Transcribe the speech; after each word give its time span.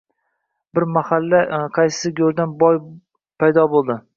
Bir 0.77 0.85
mahal 0.95 1.35
qaysi 1.77 2.13
go‘rdan 2.21 2.57
boy 2.65 2.81
paydo 3.45 3.71
bo‘ldi. 3.77 4.03